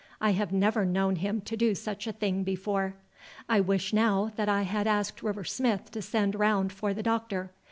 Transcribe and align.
I 0.19 0.31
have 0.31 0.51
never 0.51 0.83
known 0.83 1.17
him 1.17 1.43
do 1.45 1.75
such 1.75 2.07
a 2.07 2.11
thing 2.11 2.43
before. 2.43 2.95
I 3.47 3.59
wish 3.59 3.93
now 3.93 4.31
that 4.35 4.49
I 4.49 4.63
had 4.63 4.87
asked 4.87 5.21
River 5.21 5.43
Smith 5.43 5.91
to 5.91 6.01
send 6.01 6.33
round 6.33 6.73
for 6.73 6.91
the 6.95 7.03
doctor. 7.03 7.51